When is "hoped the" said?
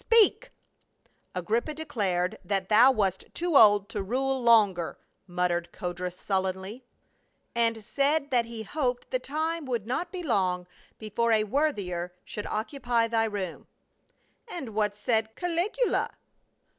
8.63-9.19